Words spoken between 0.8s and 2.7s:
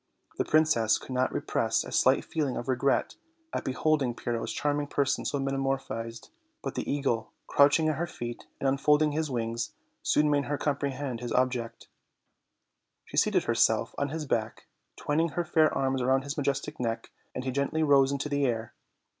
could not repress a slight feeling of